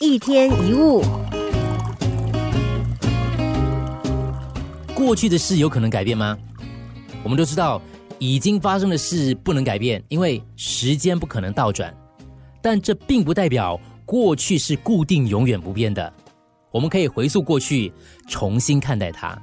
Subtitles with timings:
[0.00, 1.00] 一天一物，
[4.92, 6.36] 过去的事有可能改变吗？
[7.22, 7.80] 我们都知道，
[8.18, 11.94] 已经发生的事不能改变，因为时间不可能倒转。
[12.60, 16.12] 但这并不代表过去是固定、永远不变的。
[16.72, 17.92] 我们可以回溯过去，
[18.26, 19.40] 重新看待它。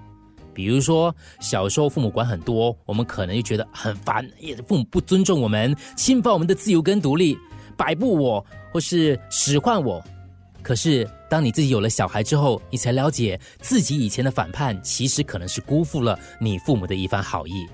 [0.54, 7.38] 比如说，小时候父母管很多，我们可能就觉得很烦，也父母不尊重我们，侵犯我们的自由跟独立，
[7.78, 10.04] 摆布我，或是使唤我。
[10.64, 17.68] 可是，当你自己有了小孩之后，你才了解自己以前的反叛，其实可能是辜负了你父母的一番好意。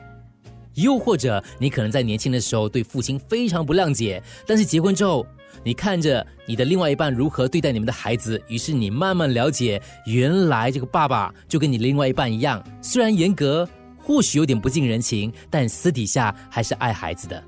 [0.75, 5.25] 又或者，你可能在年轻的时候对父亲非常不谅解，但是结婚之后，
[5.63, 13.67] 你看着你的另外一半如何对待你们的孩子，于是你慢慢了解，原来这个爸爸就跟你另外一半一样，虽然严格，
[13.97, 17.43] 或许有点不近人情，但私底下还是爱孩子的。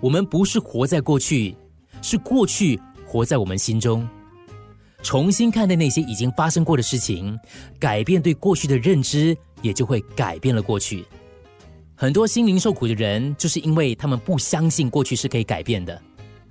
[0.00, 1.56] 我们不是活在过去，
[2.02, 4.06] 是过去活在我们心中。
[5.04, 7.38] 重新看待那些已经发生过的事情，
[7.78, 11.04] 改变对过去的认知，也就会改变了过去。
[11.94, 16.00] 很多心灵受苦的人，就是因为他们不相信过去是可以改变的。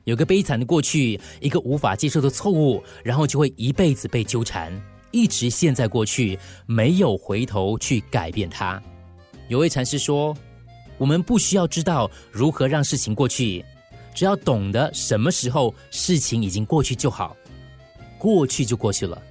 [0.04, 4.72] 有个悲惨的过去，一个无法接受的错误，然后就会一辈子被纠缠，
[5.10, 8.82] 一直陷在过去，没有回头去改变它。
[9.48, 10.36] 有位禅师说
[11.00, 13.66] ：“我们不需要知道如何让事情过去，
[14.14, 17.36] 只要懂得什么时候事情已经过去就好。”
[18.24, 19.22] 过去就过去了，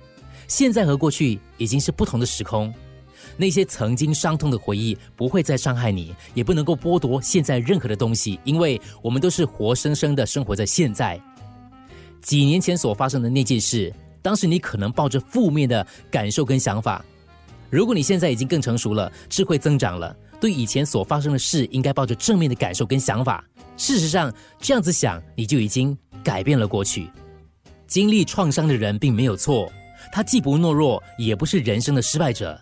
[0.46, 2.70] 现在和过去已经是不同的时空。
[3.38, 11.18] 那些曾经伤痛的回忆不会再伤害你，也不能够剥夺现在任何的东西，因为我们都是活生生的生活在现在。
[12.20, 13.90] 几年前所发生的那件事，
[14.20, 17.02] 当时你可能抱着负面的感受跟想法。
[17.70, 23.42] 如果你现在已经更成熟了，智慧增长了，对以前所发生的事应该抱着正面的感受跟想法。
[23.78, 27.08] 事实上，这样子想，你就已经改变了过去。
[27.92, 29.70] 经历创伤的人并没有错，
[30.10, 32.58] 他既不懦弱，也不是人生的失败者。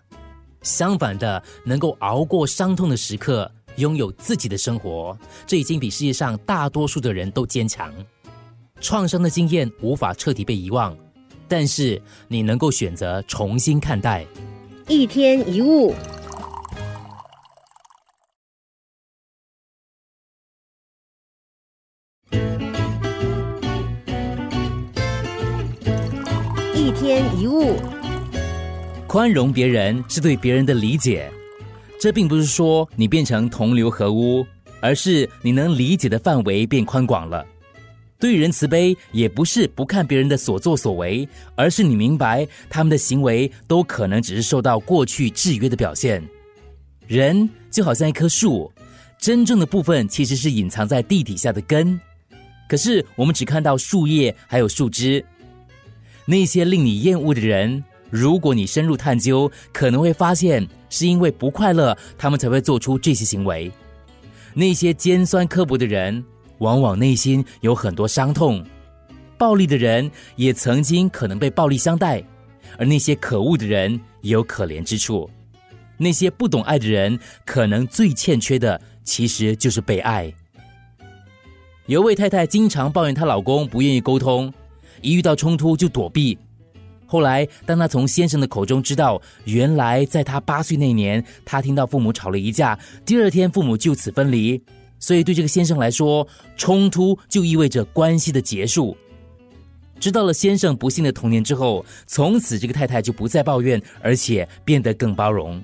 [0.62, 5.16] 相反的，能够熬过伤痛的时刻，拥有自己的生活，
[5.46, 7.94] 这已经比世界上大多数的人都坚强。
[8.80, 10.96] 创伤的经验无法彻底被遗忘，
[11.46, 14.26] 但是你能够选择重新看待。
[14.88, 15.94] 一天一物。
[29.06, 31.30] 宽容别人是对别人的理解，
[32.00, 34.46] 这并不是说你变成同流合污，
[34.80, 37.44] 而是你能理解的范围变宽广了。
[38.18, 46.22] 对人慈悲，也不是不看别人的所作所为，而是你明白他们的行为都可能只是受到过去制约的表现。
[47.06, 48.70] 人就好像一棵树，
[49.18, 51.98] 真正的部分其实是隐藏在地底下的根，
[52.68, 55.24] 可是我们只看到树叶还有树枝。
[56.30, 63.68] 那些令你厌恶的人，如果你深入探究，可能会发现是因为不快乐，他们才会做出这些行为。
[64.54, 66.24] 那些尖酸刻薄的人，
[66.58, 68.64] 往往内心有很多伤痛。
[69.36, 72.22] 暴力的人也曾经可能被暴力相待，
[72.78, 75.28] 而那些可恶的人也有可怜之处。
[75.96, 80.32] 那些不懂爱的人，可能最欠缺的其实就是被爱。
[81.86, 84.54] 有位太太经常抱怨她老公不愿意沟通。
[85.02, 86.38] 一遇到冲突就躲避。
[87.06, 94.62] 后来，当他从先生的口中知道，原来在他八岁那年，他听到父母吵了一架，第二天父母就此分离。
[95.00, 98.96] 所以，对这个先生来说，冲突就意味着关系的结束。
[99.98, 105.62] 知道了先生不幸的童年之后，从此这个太太就不再抱怨，而且变得更包容。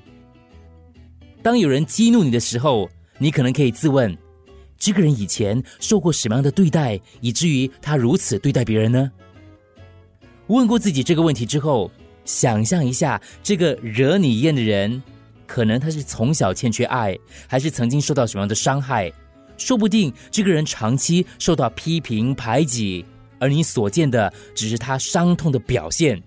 [1.42, 4.16] 当有人激怒你的时候，你可能可以自问：
[4.76, 9.12] 这个人以前受过什么样的对待，以至于他如此对待别人呢？
[10.48, 11.90] 问过自己这个问题之后，
[12.24, 15.02] 想象一下，这个惹你厌的人，
[15.46, 19.12] 可能他是从小欠缺爱，还是曾经受到什么样的伤害？
[19.56, 23.04] 说不定这个人长期受到批评排挤，
[23.38, 26.22] 而你所见的只是他伤痛的表现。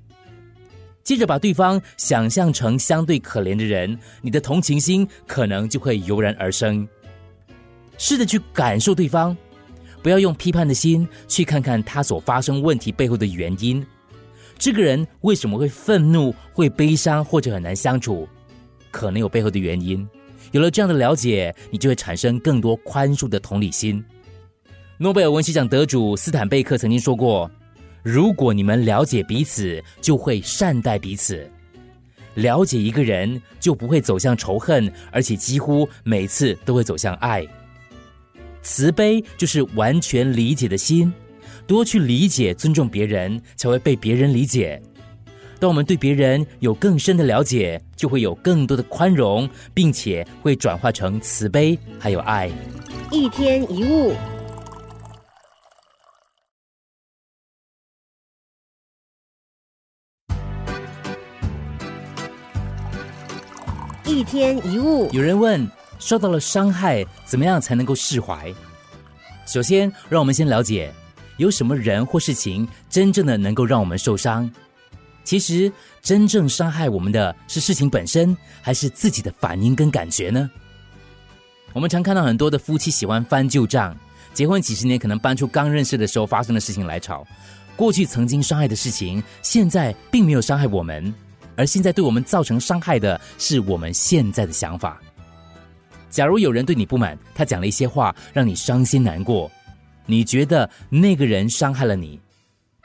[1.03, 6.87] 接着把对方想象成相对可怜的人，你的同情心可能就会油然而生。
[7.97, 9.35] 试着去感受对方，
[10.01, 13.85] 不要用批判的心去看看他所发生问题背后的原因。
[14.59, 18.27] 这个人为什么会愤怒、会悲伤或者很难相处？
[18.91, 20.05] 可能有背后的原因。
[20.51, 24.03] 有了这样的了解，你就会产生更多宽恕的同理心。
[24.97, 27.49] 诺贝尔文学奖得主斯坦贝克曾经说过
[28.03, 31.49] ：“如果你们了解彼此，就会善待彼此。
[32.33, 37.47] 了解一个人，就不会走向仇恨，而且几乎每次都会走向爱。
[38.61, 41.13] 慈悲就是完全理解的心。”
[41.69, 44.81] 多去理解、尊重别人，才会被别人理解。
[45.59, 52.49] 当我们对别人有更深的了解，就会有更多的宽容，并且会转化成慈悲还有爱。
[53.11, 54.15] 一天一物，
[64.05, 65.07] 一天一物。
[65.11, 65.69] 有人问：
[65.99, 68.51] 受到了伤害，怎么样才能够释怀？
[69.45, 70.91] 首先，让我们先了解，
[71.39, 74.49] 有什么人或事情真正的能够让我们受伤？
[75.23, 75.71] 其实，
[76.01, 80.49] 真正伤害我们的是事情本身，还是自己的反应跟感觉呢？
[81.71, 83.95] 我们常看到很多的夫妻喜欢翻旧账，
[84.33, 87.25] 结婚几十年，可能搬出刚认识的时候发生的事情来吵。
[87.77, 91.13] 过去曾经伤害的事情，现在并没有伤害我们，
[91.55, 94.99] 而现在对我们造成伤害的是我们现在的想法。
[96.09, 99.49] 假如有人对你不满，他讲了一些话让你伤心难过，
[100.09, 102.19] 你觉得那个人伤害了你，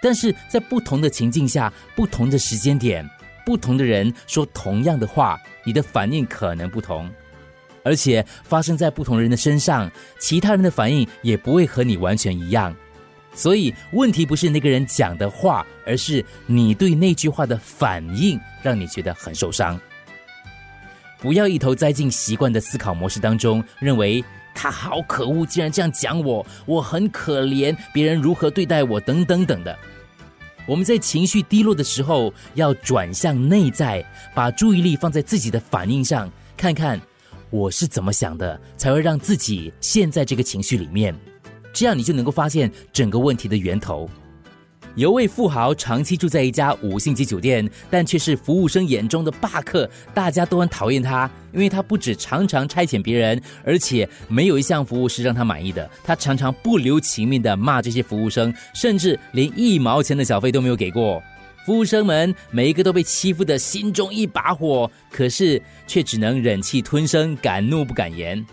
[0.03, 3.09] 但是在不同的情境下、不同的时间点、
[3.47, 7.11] 不同的人说同样的话，你的反应可能不同。
[7.83, 12.77] 而且发生在不同人的身上，其他人的反应也不会和你完全一样。
[13.35, 19.81] 所以问题不是那个人讲的话，而是你对那句话的反应，让你觉得很受伤。
[21.19, 24.23] 不要一头栽进习惯的思考模式当中，认为
[24.55, 29.77] 他好可恶，竟然这样讲我，我很可怜，别人如何对待我，等等等的。
[30.67, 34.03] 我们在情绪低落的时候，要转向内在，
[34.35, 37.01] 把注意力放在自己的反应上，看看。
[37.51, 41.15] 我是怎么想的，才会让自己陷在这个情绪里面？
[41.73, 44.09] 这样你就能够发现整个问题的源头。
[44.97, 55.91] 有位富豪长期住在一家五星级酒店，但却是服务生眼中的霸客，大家都很讨厌他，因为他不止常常差遣别人，而且没有一项服务是让他满意的。
[56.05, 61.21] 他常常不留情面的骂这些服务生，甚至连一毛钱的小费都没有给过。
[61.67, 68.45] 服务生们每一个都被欺负的心中一把火，可是却只能忍气吞声，敢怒不敢言。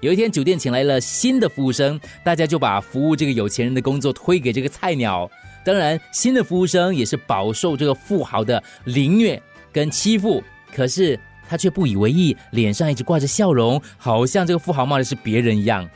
[0.00, 5.28] 有一天，酒店请来了新的服务生，大家就把服务这个有钱人的工作推给这个菜鸟。
[5.68, 9.38] 当然，新的服务生也是饱受这个富豪的凌虐
[9.70, 10.42] 跟欺负，
[10.74, 15.86] 可是他却不以为意，脸上一直挂着笑容，好像这个富豪骂的是别人一样。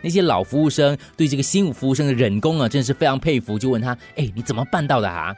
[0.00, 5.34] 那些老服务生对这个新服务生的忍功啊，真是非常佩服，就问他：“哎，你怎么办到的啊？”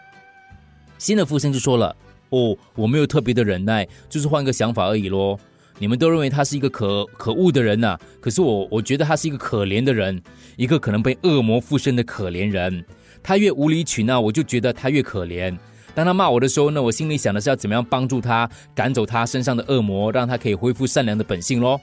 [0.98, 1.96] 新的服务生就说了
[2.28, 5.40] ：“哦，我没有特别的忍耐，就是换个想法而已咯。
[5.78, 10.22] 你们都认为他是一个可可恶的人呐，可是我我觉得他是一个可怜的人，
[10.58, 12.84] 一个可能被恶魔附身的可怜人。
[13.28, 15.54] 他越无理取闹，我就觉得他越可怜。
[15.94, 21.78] 当他骂我的时候呢，我心里想的是要怎么样帮助他，赶走他身上的恶魔，让他可以恢复善良的本性喽。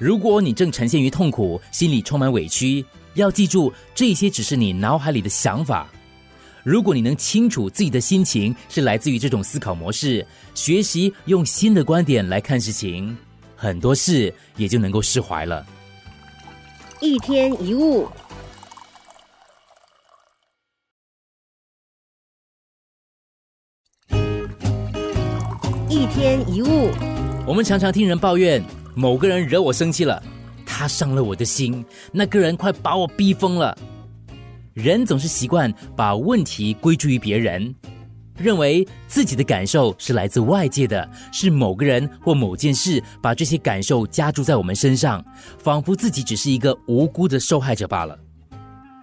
[0.00, 2.84] 如果你正呈现于痛苦，心里充满委屈，
[3.14, 5.86] 要记住，这些只是你脑海里的想法。”
[6.64, 10.26] 如果你能清楚自己的心情是来自于这种思考模式，
[10.56, 13.16] 学习用新的观点来看事情，
[13.54, 15.64] 很多事也就能够释怀了。
[17.00, 18.08] 一天一物，
[26.28, 26.90] 天一物。
[27.46, 28.62] 我们常常听人抱怨，
[28.94, 30.22] 某个人惹我生气了，
[30.66, 31.82] 他伤了我的心，
[32.12, 33.74] 那个人快把我逼疯了。
[34.74, 37.74] 人总是习惯把问题归诸于别人，
[38.36, 45.24] 认为自己的感受是来自外界的，是某个人或某件事把这些感受加注在我们身上，
[45.56, 48.14] 仿佛自己只是一个无辜的受害者罢了。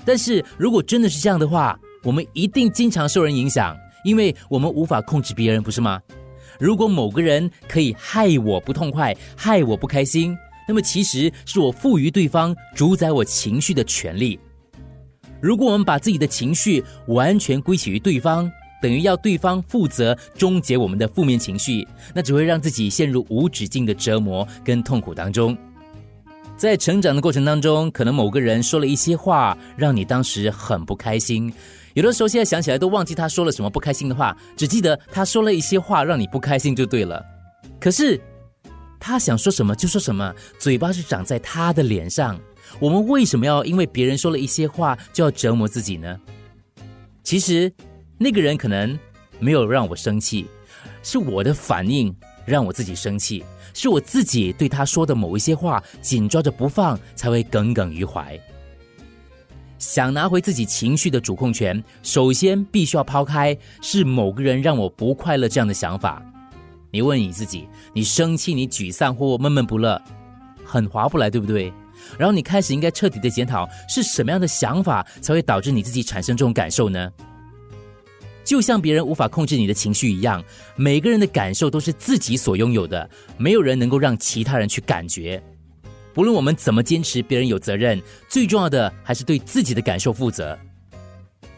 [0.06, 6.00] 但是如果真的是这样的话，我们一定经常受人影响，因为我们无法控制别人，不是吗？
[6.60, 14.40] 如果某个人可以害我不痛快，害我不开心，那么其实是我赋予对方主宰我情绪的权利。
[15.42, 25.56] 如果我们把自己的情绪完全归起于对方，等于要对方负责终结我们的负面情绪，那只会让自己陷入无止境的折磨跟痛苦当中。
[26.58, 31.52] 在成长的过程当中，可能某个人说了一些话，让你当时很不开心。
[31.96, 37.26] 有的时候现在想起来都忘记他说了什么不开心的话，只记得他说了一些话让你不开心就对了。
[37.80, 38.20] 可是
[39.00, 42.38] 他想说什么就说什么，嘴巴是长在他的脸上。
[42.80, 46.20] 我们为什么要因为别人说了一些话就要折磨自己呢？
[47.24, 47.72] 其实，
[48.18, 49.00] 那个人可能
[49.40, 50.48] 没有让我生气，
[51.02, 52.14] 是我的反应
[52.46, 53.42] 让我自己生气，
[53.74, 58.38] 是我自己对他说的某一些话紧抓着不放，才会耿耿于怀。
[59.78, 66.24] 想拿回自己情绪的主控权，首先必须要抛开是某个人让我不快乐这样的想法。
[66.92, 70.02] 你问你自己，你生气、你沮丧或闷闷不乐，
[70.64, 71.74] 很划不来，对不对？
[72.18, 77.12] 然后你开始应该彻底的检讨，是什么样的想法才会导致你自己产生这种感受呢？
[78.44, 80.44] 就像别人无法控制你的情绪一样，
[80.76, 85.42] 每个人的感受都是自己所拥有的，没有人能够让其他人去感觉。
[86.16, 90.58] 不论我们怎么坚持，别人有责任，最重要的还是对自己的感受负责。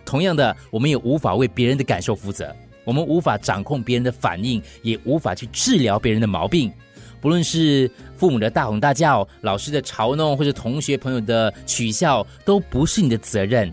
[0.04, 6.74] 同样的，我们也无法为别人的感受负责，我们无法掌控别人的反应，也无法去治疗别人的毛病。
[7.22, 13.72] 不论是父母的大吼大叫、老师的嘲弄，或者同学朋友的取笑，都不是你的责任。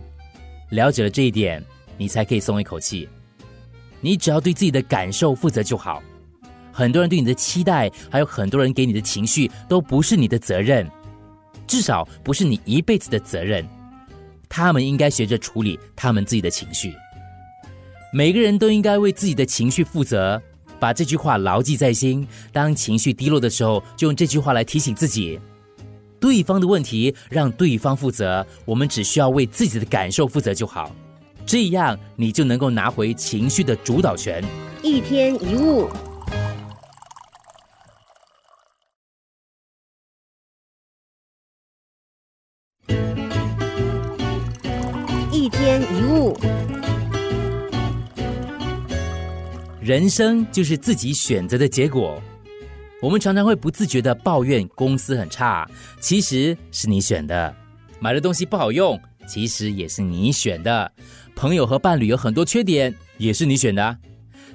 [0.69, 1.65] 了解了这一点，
[1.97, 3.09] 你才可以松一口气。
[4.03, 6.03] 你只要对自己的感受负责就好。
[6.75, 10.91] 很多人对你的期待，还有很多人给你的情绪，都不是你的责任，
[11.69, 13.65] 至少不是你一辈子的责任。
[14.49, 16.93] 他们应该学着处理他们自己的情绪。
[18.13, 20.43] 每个人都应该为自己的情绪负责。
[20.81, 22.27] 把这句话牢记在心。
[22.53, 25.41] 当情绪低落的时候，就用这句话来提醒自己：
[26.21, 30.95] 对方的问题让对方负责，我们只需要为自己的感受负责就好。
[31.47, 34.45] 这样，你就能够拿回情绪的主导权。
[34.83, 35.89] 一天一物，
[45.45, 46.35] 一天一物。
[49.79, 52.19] 人生就是自己选择的结果。
[53.03, 55.69] 我们常常会不自觉的抱怨公司很差，
[56.01, 57.55] 其实是你选的；
[58.01, 60.91] 买的东西不好用，其实也是你选的；
[61.37, 63.99] 朋友和伴侣有很多缺点，也是你选的。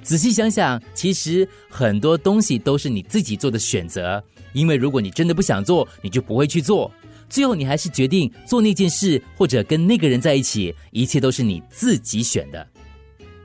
[0.02, 4.20] 仔细想想，其实很多东西都是你自己做的选择。
[4.52, 6.90] 因为如果你真的不想做，你就不会去做。
[7.30, 12.66] 最后，你还是决定做那件事，或者跟那个人在一起，一切都是你自己选的。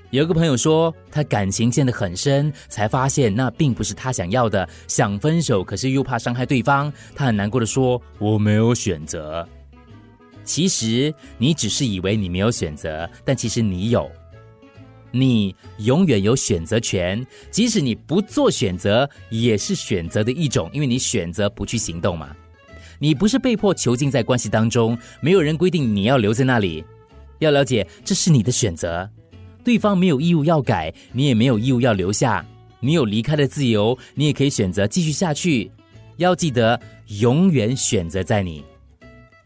[0.09, 4.67] 有个朋友说，他感情陷得很深，才发现那并不是他想要的。
[4.87, 9.47] 想分手，可是又怕伤害对方，他很难过的说：“我没有选择。”
[10.43, 14.09] 其实你只是以为你没有选择，但其实你有，
[15.11, 17.25] 你永远有选择权。
[17.51, 22.35] 即使你不做选择，也是选择的一种，因为你选择不去行动嘛。
[22.99, 26.83] 你不是被迫囚禁在关系当中，没有人规定你要留在那里。
[27.39, 29.09] 要了解，这是你的选择。
[29.63, 32.45] 对方没有义务要改，你也没有义务要留下。
[32.79, 35.71] 你有离开的自由，你也可以选择继续下去。
[36.17, 36.79] 要记得，
[37.19, 38.63] 永远选择在你。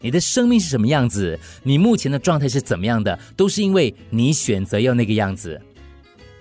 [0.00, 5.60] 你的生命是什么样子，你目前的状态是怎么样的，都是因为你选择要那个样子。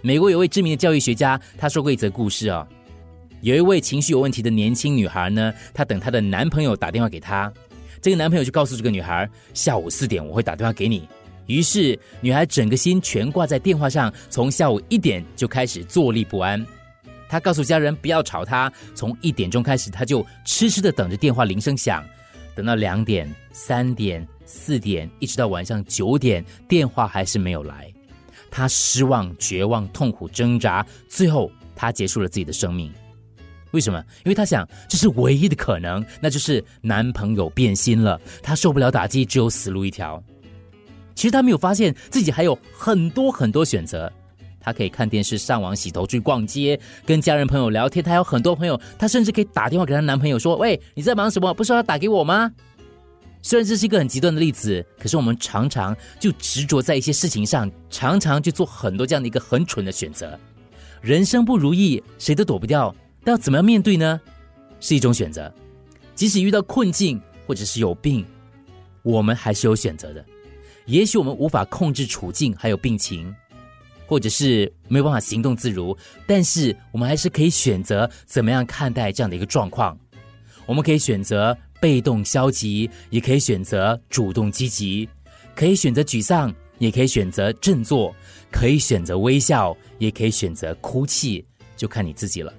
[0.01, 2.68] 美国有位知名的教育学家，他说过一则故事哦。
[3.41, 7.51] 有一位情绪有问题的年轻女孩呢，她等她的男朋友打电话给她，
[8.01, 11.08] 这个男朋友就告诉这个女孩，下午四点我会打电话给你。
[11.46, 16.63] 于是，女孩整个心全挂在电话上，从下午一点就开始坐立不安。
[17.29, 22.03] 她告诉家人不要吵她，从一点钟开始，她就痴痴的等着电话铃声响，
[22.55, 27.91] 等到两点、三点、四点，一直到晚上九点，电话还是没有来。
[28.51, 32.93] 她失望、绝望、痛苦、挣扎，最后她结束了自己的生命。
[33.72, 34.00] 为什么？
[34.26, 38.20] 因为她想，这是唯一的可能，那就是男朋友变心了。
[38.42, 40.22] 她受不了打击，只有死路一条。
[41.16, 44.12] 其实她没有发现自己还有很多很多选择，
[44.60, 48.04] 她可以看电视、上网、洗头、去逛街、跟家人朋友聊天。
[48.04, 51.54] 她有很多朋友，她甚至可以打电话给她男朋友说：“喂，你在忙什么？
[51.54, 52.52] 不是要打给我吗？”
[53.42, 60.38] 虽然这是一个很极端的例子，可是我们常常就执着在一些事情上，常常就做很多这样的一个很蠢的选择。
[61.02, 62.94] 人生不如意，谁都躲不掉，
[63.26, 64.20] 要怎么样面对呢？
[64.80, 65.54] 是一种选择。
[66.16, 68.26] 即使遇到困境或者是有病，
[69.04, 70.26] 我们还是有选择的。
[70.86, 73.34] 也许我们无法控制处境，还有病情，
[74.08, 75.96] 或者是没有办法行动自如，
[76.26, 79.98] 但是我们还是可以选择怎么样看待这样的一个状况。
[80.66, 85.08] 我们可以选择被动消极，也可以选择主动积极；
[85.56, 88.14] 可以选择沮丧，也可以选择振作；
[88.52, 91.46] 可以选择微笑，也可以选择哭泣，
[91.78, 92.54] 就看你自己了。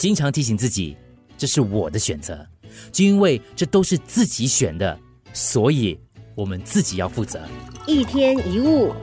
[0.00, 0.96] 经常提醒自己，
[1.36, 2.48] 这是我的选择，
[2.90, 4.98] 就因为这都是自己选的，
[5.34, 6.00] 所以。
[6.36, 7.38] 我们自己要负责。
[7.86, 8.94] 一天一物。